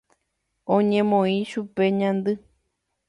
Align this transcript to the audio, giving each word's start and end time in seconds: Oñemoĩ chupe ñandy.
Oñemoĩ 0.75 1.35
chupe 1.49 1.83
ñandy. 1.99 2.33